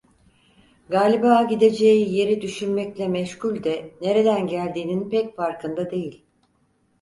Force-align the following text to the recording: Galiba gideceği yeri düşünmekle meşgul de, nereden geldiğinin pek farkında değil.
Galiba 0.89 1.43
gideceği 1.43 2.15
yeri 2.15 2.41
düşünmekle 2.41 3.07
meşgul 3.07 3.63
de, 3.63 3.93
nereden 4.01 4.47
geldiğinin 4.47 5.09
pek 5.09 5.35
farkında 5.35 5.91
değil. 5.91 6.25